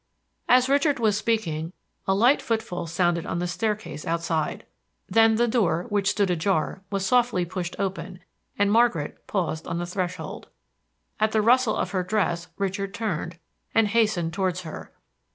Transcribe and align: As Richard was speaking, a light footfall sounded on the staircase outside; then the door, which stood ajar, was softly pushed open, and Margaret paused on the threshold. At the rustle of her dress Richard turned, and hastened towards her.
As 0.49 0.67
Richard 0.67 0.97
was 0.97 1.15
speaking, 1.15 1.73
a 2.07 2.15
light 2.15 2.41
footfall 2.41 2.87
sounded 2.87 3.23
on 3.27 3.37
the 3.37 3.45
staircase 3.45 4.03
outside; 4.03 4.65
then 5.07 5.35
the 5.35 5.47
door, 5.47 5.85
which 5.89 6.09
stood 6.09 6.31
ajar, 6.31 6.81
was 6.89 7.05
softly 7.05 7.45
pushed 7.45 7.75
open, 7.77 8.19
and 8.57 8.71
Margaret 8.71 9.27
paused 9.27 9.67
on 9.67 9.77
the 9.77 9.85
threshold. 9.85 10.47
At 11.19 11.33
the 11.33 11.41
rustle 11.43 11.75
of 11.75 11.91
her 11.91 12.01
dress 12.01 12.47
Richard 12.57 12.95
turned, 12.95 13.37
and 13.75 13.89
hastened 13.89 14.33
towards 14.33 14.61
her. 14.61 14.91